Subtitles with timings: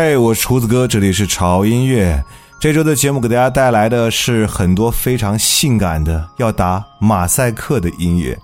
[0.00, 2.24] 嗨，我是厨子哥，这里是潮音乐。
[2.60, 8.38] 这周的节目给大家带来的是很多非常性感的要打马赛克的音乐。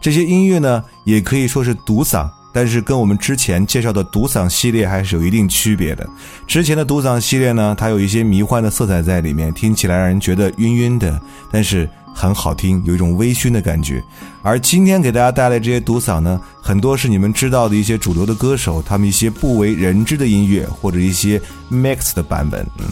[0.00, 6.08] 这些音乐呢，也可以说是独嗓，但是跟我们之前介绍的独嗓系列还是有一定区别的。
[6.46, 11.20] 之前的独嗓系列呢，它有一些迷幻的色彩在里面，听起来让人觉得晕晕的，
[11.50, 11.90] 但是。
[12.14, 14.02] 很好听，有一种微醺的感觉。
[14.42, 21.40] 而今天给大家带来这些独嗓呢，很多是你们知道的一些主流的歌手，他们一些不为人知的音乐，或者一些
[21.70, 22.66] mix 的版本。
[22.78, 22.86] 嗯，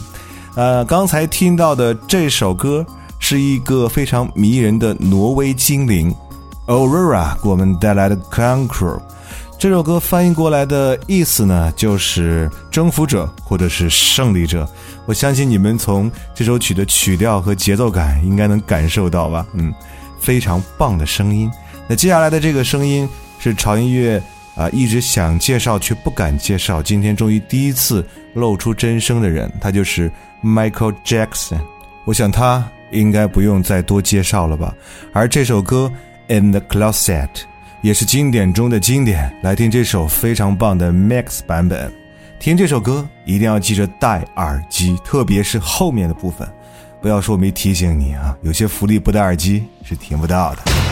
[0.55, 2.85] 呃，刚才听到的这首歌
[3.19, 6.13] 是一个非常迷人的挪威精灵
[6.67, 8.99] Aurora 给我们带来的 Conquer。
[9.59, 14.65] 这首歌翻译过来的意思呢，就是征服者或者是胜利者。
[15.05, 19.45] 我相信你们从这首曲的曲调和节奏感应该能感受到吧？
[19.51, 19.73] 嗯，
[20.17, 21.51] 非常棒的声音。
[21.89, 23.07] 那接下来的这个声音
[23.37, 24.23] 是潮音乐
[24.55, 30.09] 啊，一直想介绍却不敢介绍，今天终于第一次露出真声的人，他就是
[30.41, 31.59] Michael Jackson。
[32.05, 34.73] 我想他应该不用再多介绍了吧？
[35.11, 35.91] 而这首歌
[36.33, 37.27] 《In the Closet》。
[37.81, 41.91] 也是经典中的经典，来听这首非常棒的 Max 版本。
[42.37, 46.47] 听这首歌一定要记着戴耳机，特别是后面的部分。
[47.01, 50.88] 不要说我没提醒你啊，有些福利不戴耳机是听不到的。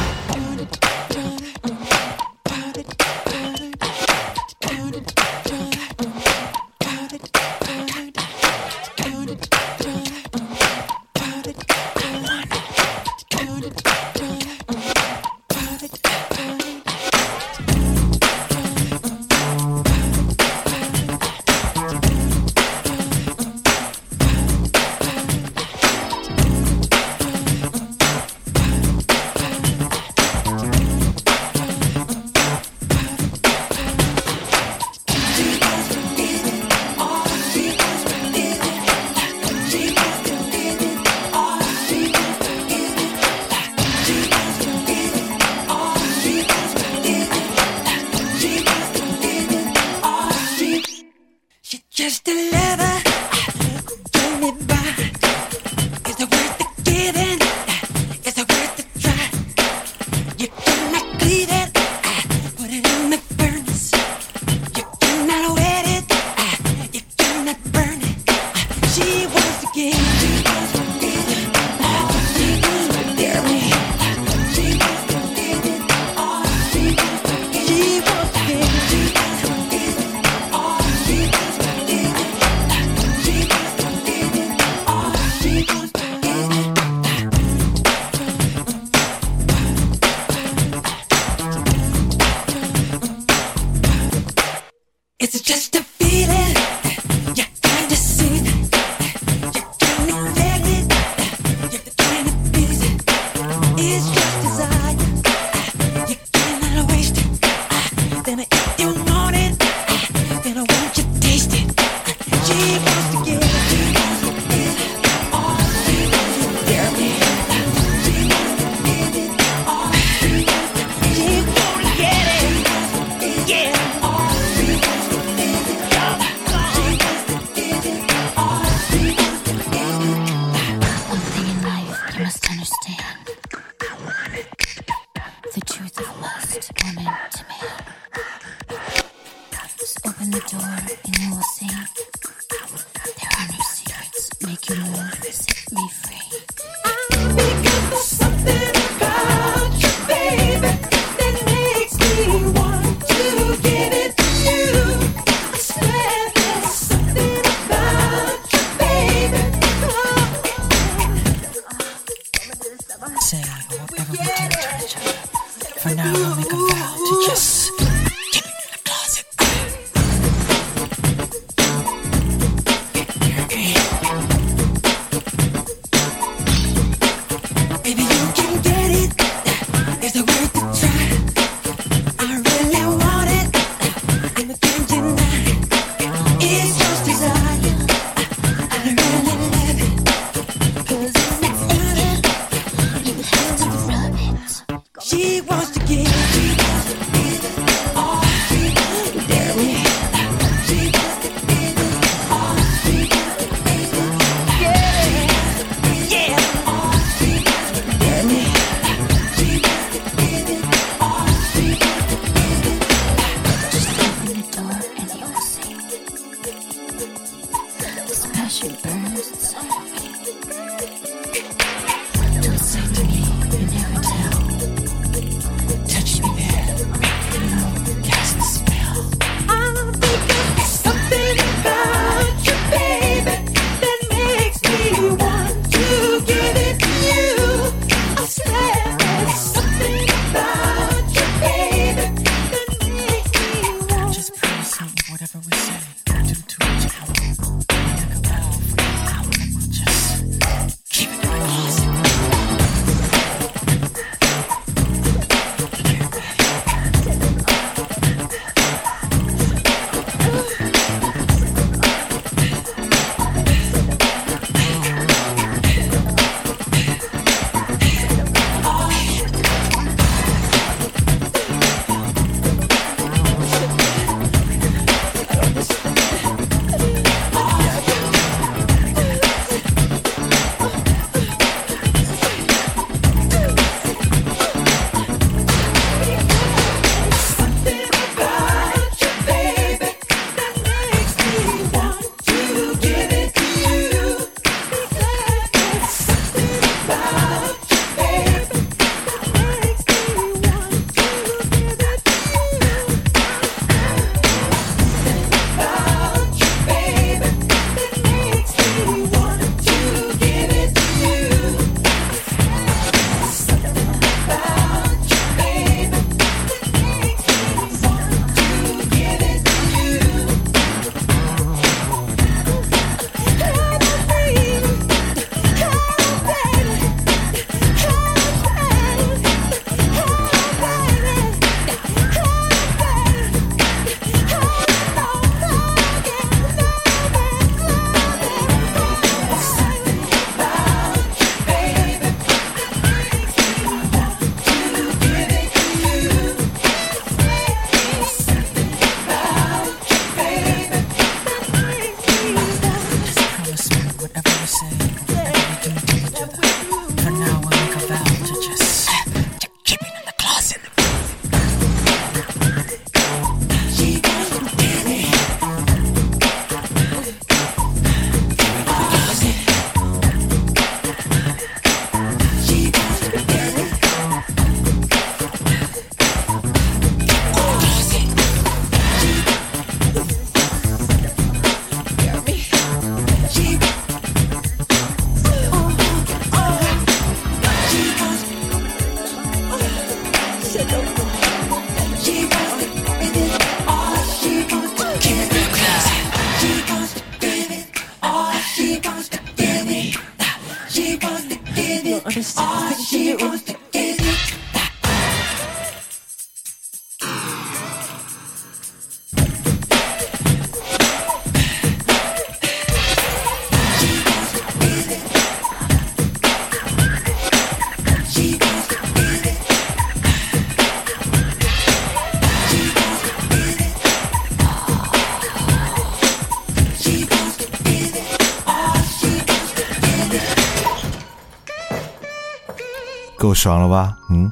[433.37, 433.95] 爽了吧？
[434.09, 434.31] 嗯，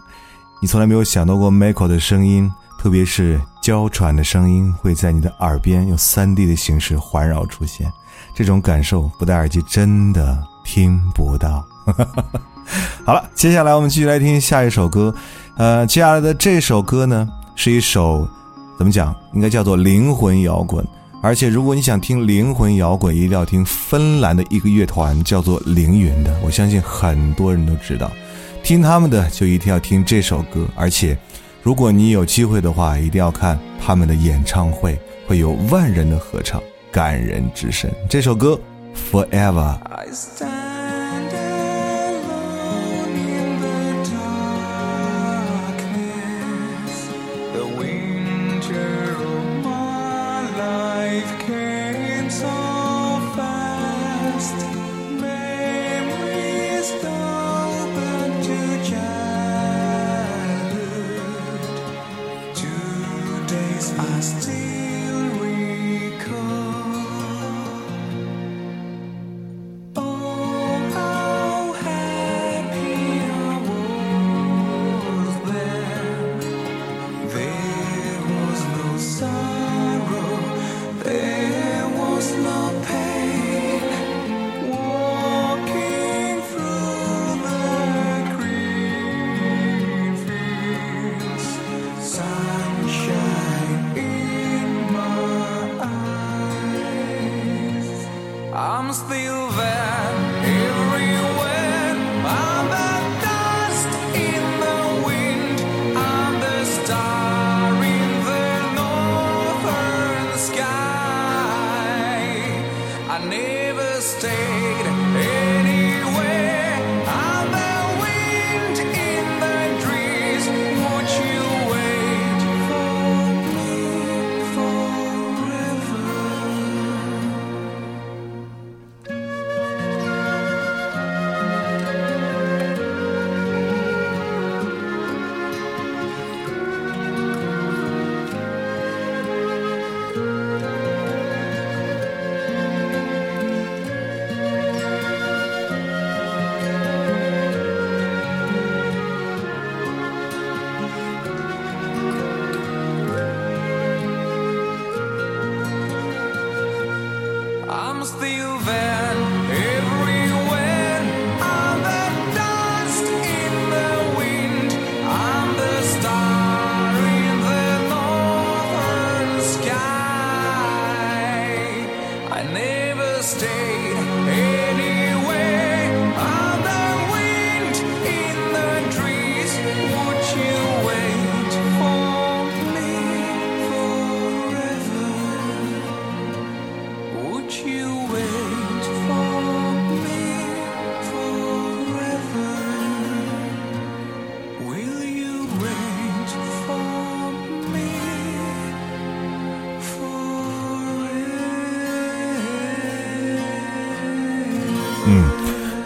[0.59, 7.91] 你从来没有想到过 Michael 的声音，特别是娇喘的声音，会在你的耳边用 3D 的形式环绕出现。
[8.33, 11.63] 这种感受不戴耳机真的听不到。
[13.05, 15.13] 好了，接下来我们继续来听下一首歌。
[15.55, 18.27] 呃，接下来的这首歌呢，是一首
[18.75, 19.15] 怎么讲？
[19.33, 20.83] 应该叫做灵魂摇滚。
[21.21, 26.35] 而且，如果你想听灵魂摇滚，一定要听芬兰的一个乐团，叫做凌云的。
[26.43, 28.11] 我相信很多人都知道。
[28.65, 31.15] 听他们的就一定要听这首歌，而且，
[31.61, 36.59] 如果你有机会的话，一定要看他们的演唱会，会有万人的合唱，
[36.91, 37.93] 感人至深。
[38.09, 38.59] 这首歌
[39.11, 39.77] ，Forever。
[63.97, 64.74] I fast.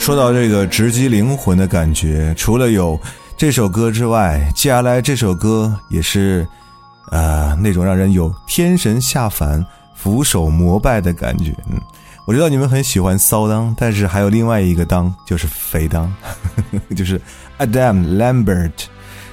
[0.10, 3.00] 说到这个直击灵魂的感觉，除了有
[3.38, 6.48] 这首歌之外，接下来这首歌也是，
[7.12, 9.64] 呃，那种让人有天神下凡、
[9.94, 11.54] 俯首膜拜的感觉。
[11.70, 11.80] 嗯，
[12.26, 16.12] 我知道你们很喜欢骚当，但是还有另外一个当，就是肥当，
[16.98, 17.22] 就是
[17.60, 18.72] Adam Lambert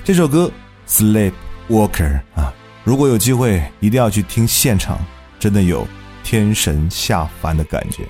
[0.05, 0.53] 这首歌
[0.93, 1.33] 《Sleep
[1.71, 2.53] Walker》啊，
[2.85, 4.99] 如果有机会，一定要去听现场，
[5.39, 5.89] 真的有
[6.23, 8.07] 天神下凡的感觉。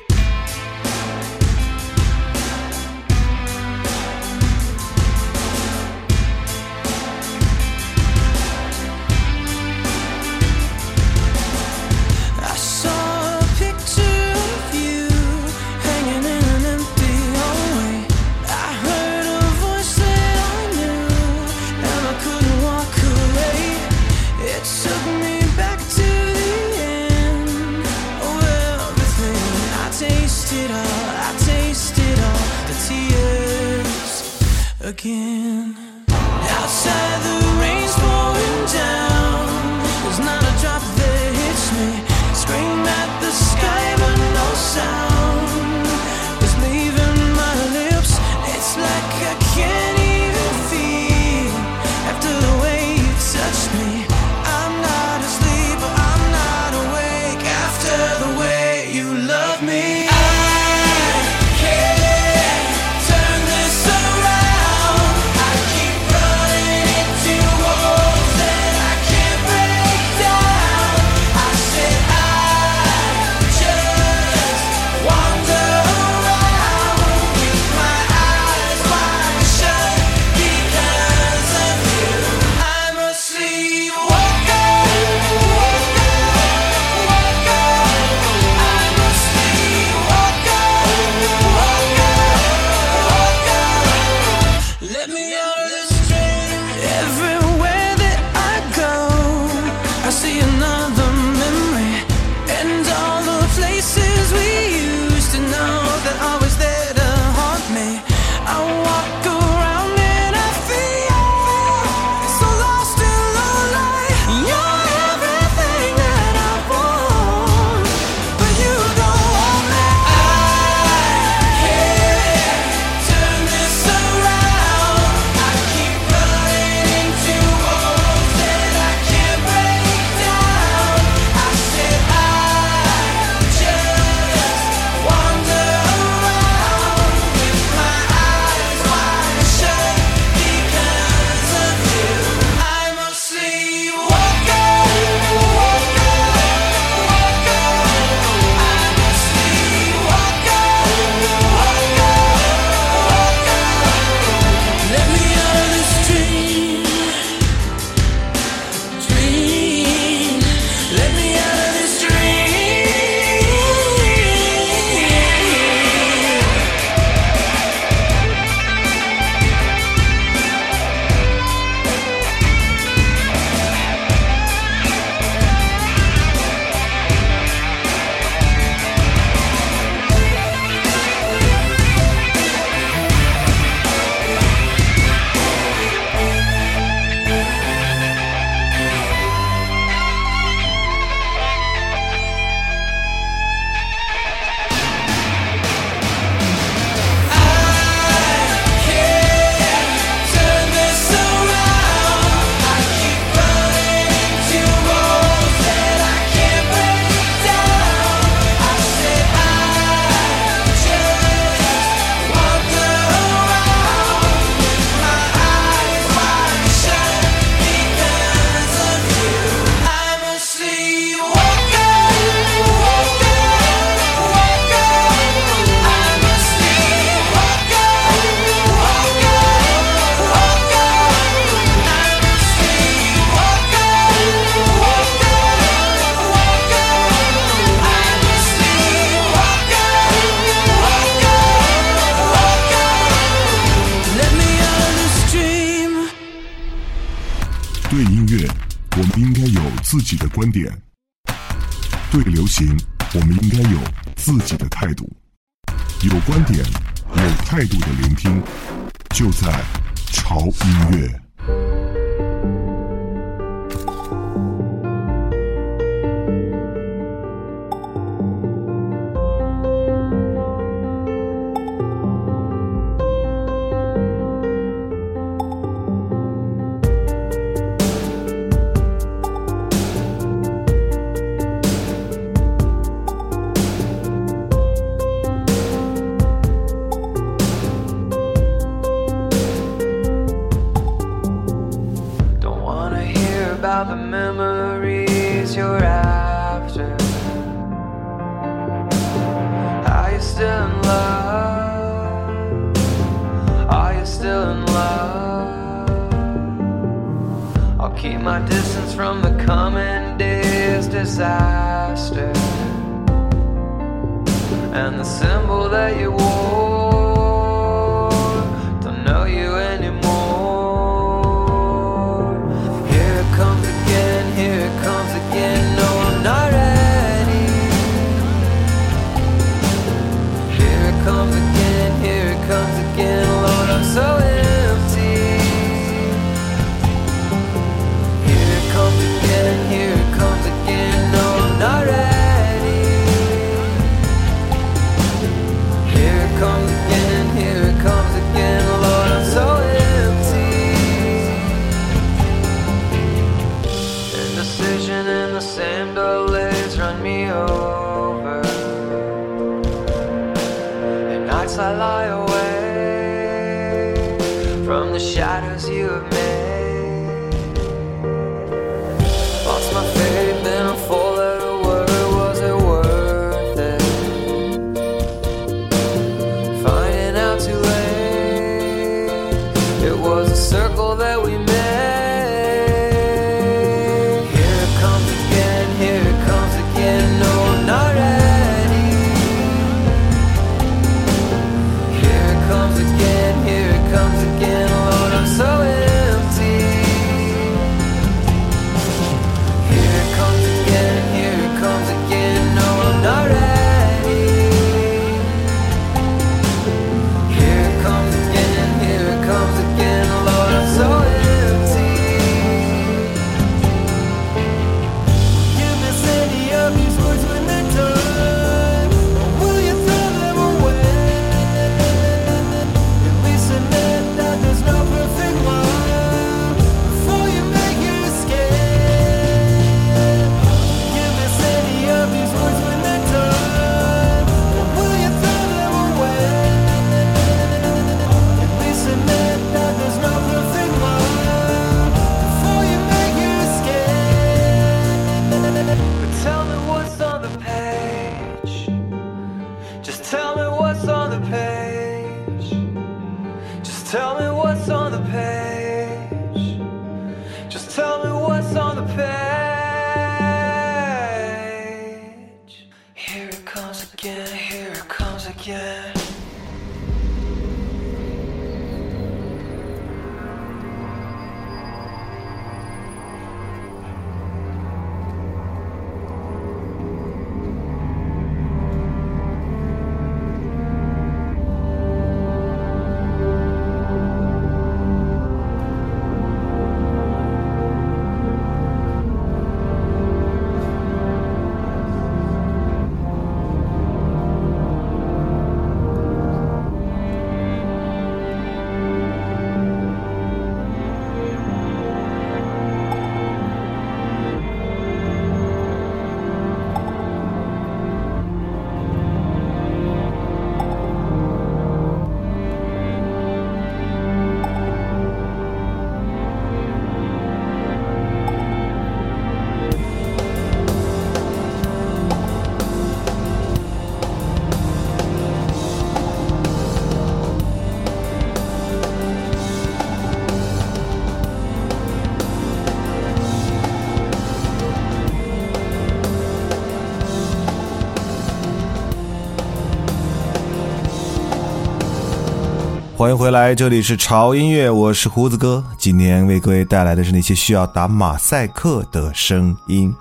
[543.06, 545.62] 欢迎回来，这里是潮音乐，我是胡子哥。
[545.78, 549.95] 今天为各位带来的是那些需要打马赛克的声音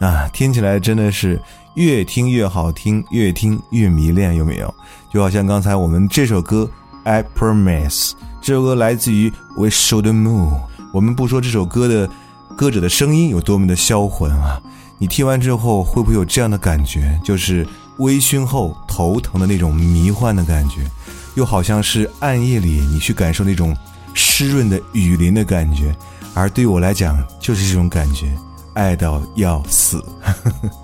[0.00, 1.40] 啊，听起来真的是
[1.74, 4.74] 越听越好听，越听越迷恋，有没有？
[5.12, 6.68] 就好像刚才我们这首歌
[7.08, 8.08] 《I Promise》，
[8.42, 10.60] 这首歌来自于 We Should Move。
[10.92, 12.10] 我们不说这首歌的
[12.56, 14.60] 歌者的声音有多么的销魂啊，
[14.98, 17.16] 你听完之后会不会有这样的感觉？
[17.22, 17.64] 就是
[17.98, 20.80] 微醺后头疼的那种迷幻的感觉。
[21.34, 23.76] 又好像是暗夜里你去感受那种
[24.14, 25.94] 湿润的雨林的感觉，
[26.34, 28.26] 而对我来讲就是这种感觉，
[28.74, 30.02] 爱到要死。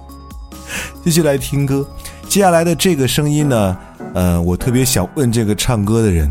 [1.04, 1.86] 继续来听歌，
[2.28, 3.76] 接下来的这个声音呢，
[4.14, 6.28] 呃，我特别想问这个唱歌的人，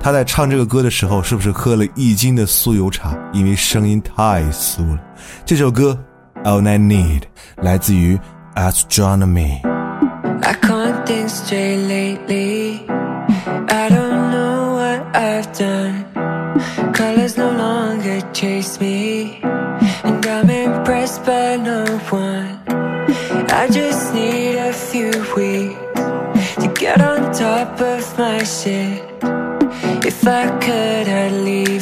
[0.00, 3.16] 他在唱这个歌的时候是不是喝了一斤的酥油茶？
[3.32, 4.98] 因为声音太酥了。
[5.44, 5.98] 这首歌
[6.42, 7.20] 《All I Need》
[7.56, 8.18] 来自于
[8.54, 9.60] astronomy
[10.42, 12.18] i can't deny
[13.68, 16.04] I don't know what I've done.
[16.92, 19.40] Colors no longer chase me.
[20.04, 22.60] And I'm impressed by no one.
[23.50, 26.02] I just need a few weeks
[26.62, 29.02] to get on top of my shit.
[30.06, 31.73] If I could, I'd leave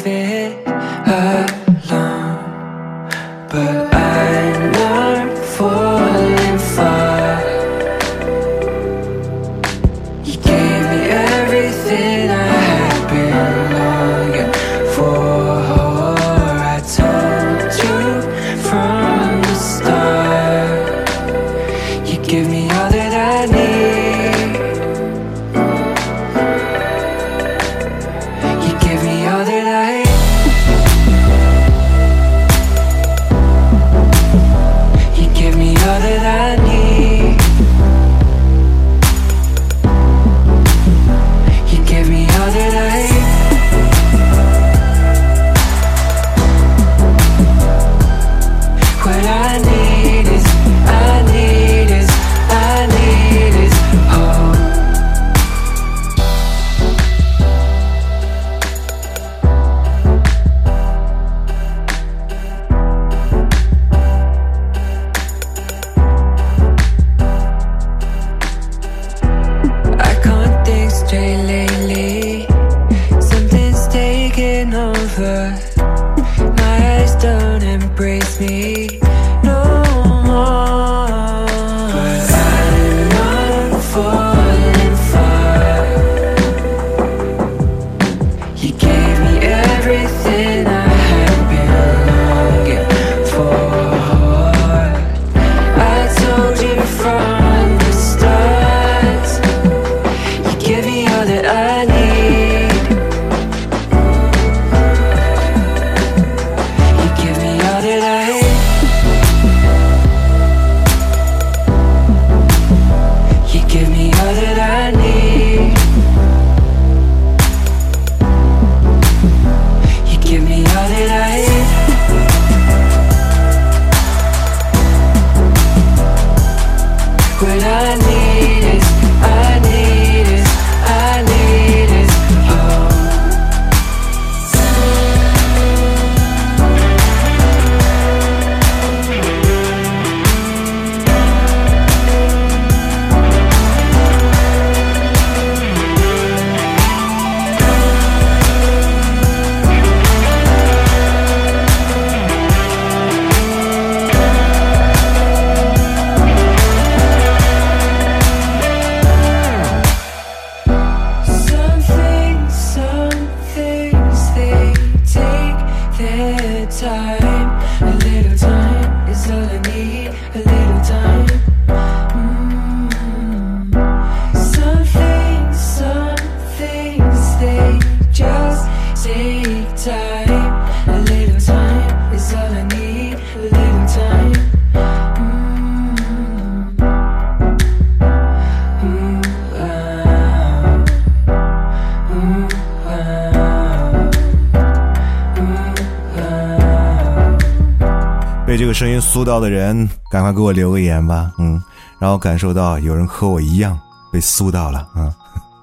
[198.83, 201.63] 声音酥到的人，赶快给我留个言吧，嗯，
[201.99, 203.79] 让我感受到有人和我一样
[204.11, 205.07] 被酥到了啊！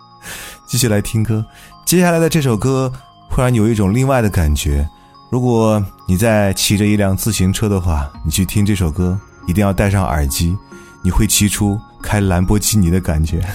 [0.67, 1.45] 继续来听歌，
[1.85, 2.91] 接下来的这首歌
[3.29, 4.89] 会让你有一种另外的感觉。
[5.31, 10.57] 如果你在骑着一辆自行车的话，你去听这首歌，一定要戴上耳机，
[11.05, 13.47] 你会骑出开兰博基尼的感觉。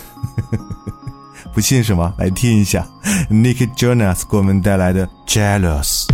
[1.55, 2.13] 不信是吗？
[2.19, 2.85] 来听一下
[3.31, 6.05] Nick Jonas 给我们带来的《Jealous》。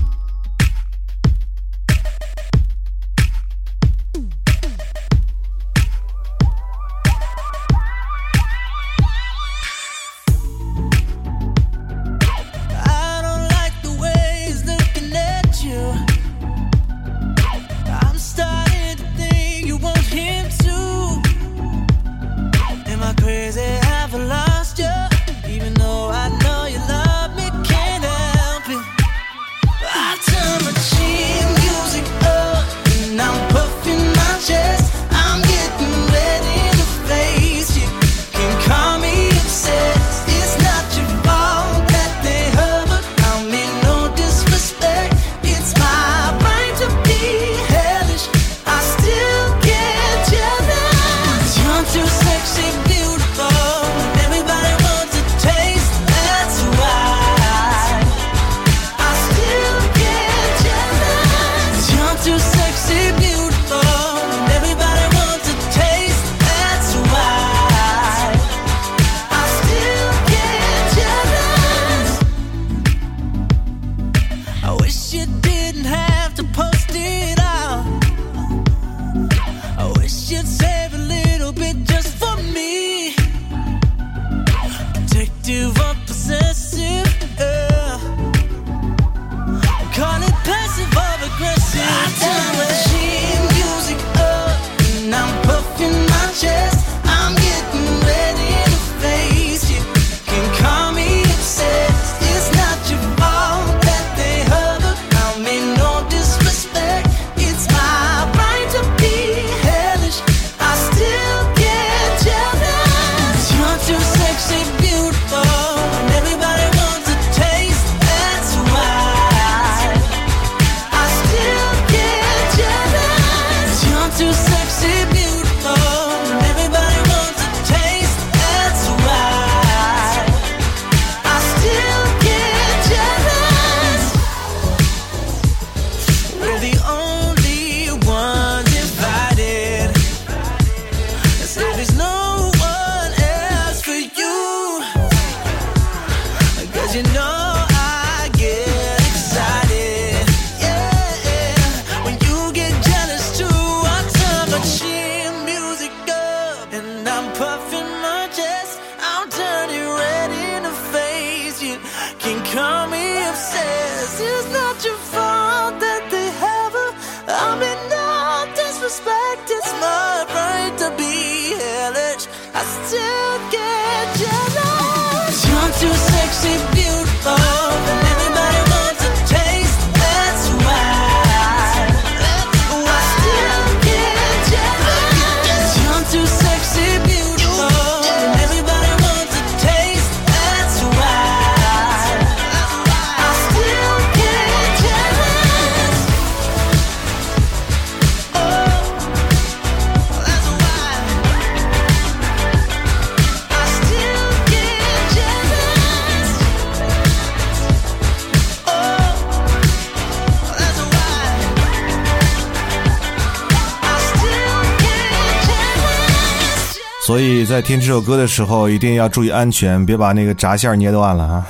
[217.51, 221.45] 在听这首歌的时候，一定要注意安全，别把那个闸线捏断了啊！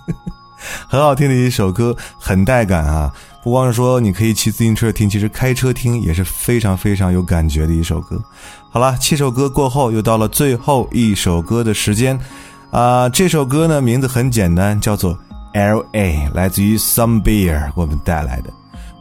[0.86, 3.10] 很好听的一首歌，很带感啊！
[3.42, 8.22] 不光是说你可以骑自行车听，其实开车听也是非常非常有感觉的一首歌。
[8.70, 12.20] 好了，七首歌过后，又到了最后一首歌的时间
[12.70, 15.18] 啊、这首歌呢名字很简单，叫做
[15.54, 18.50] L.A.，来自于 Some Beer 我们带来的。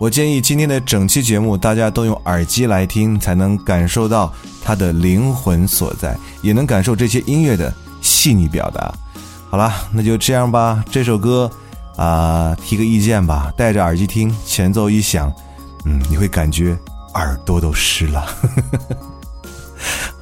[0.04, 8.94] 我建议今天的整期节目大家都用耳机来听，才能感受到它的灵魂所在，也能感受这些音乐的细腻表达。
[9.50, 10.84] 好啦，那就这样吧。
[10.92, 11.50] 这首歌
[11.96, 15.32] 啊、提个意见吧，戴着耳机听，前奏一响，
[15.86, 16.78] 嗯，你会感觉
[17.14, 18.26] 耳朵都湿了。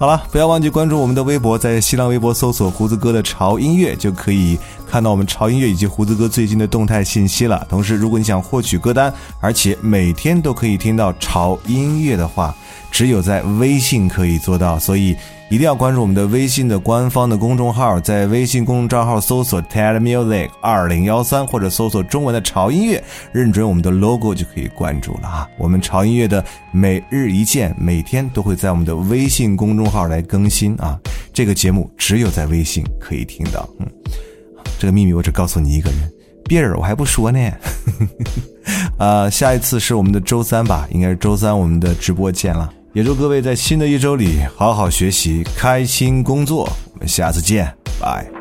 [0.01, 4.57] 好了，不要忘记关注我们的微博，在新浪微博搜索“胡子哥的潮音乐”，就可以
[4.89, 7.63] 看到我们潮音乐以及胡子哥最近的动态信息了。
[7.69, 12.51] 同时，如果你想获取歌单，而且每天都可以听到潮音乐的话，
[12.89, 15.15] 只有在微信可以做到，所以
[15.51, 25.45] 一定要关注我们的微信的官方的公众号，在微信公众账号搜索 “ted music 二零幺三”或者搜索中文的潮音乐，认准我们的 logo 就可以关注了啊。
[25.57, 26.41] 我们潮音乐的
[26.71, 30.97] 每日一见，每天都会在我们的微信公众号来更新啊。
[31.33, 33.87] 这个节目只有在微信可以听到，嗯，
[34.79, 36.09] 这个秘密我只告诉你一个人，
[36.45, 37.51] 别人我还不说呢。
[38.97, 42.71] 呃，下一次是我们的周三吧，应该是周三我们的直播见了。
[42.93, 46.69] 也祝各位在新的一周里好好学习，开心工作。
[46.93, 48.40] 我们下次见，拜。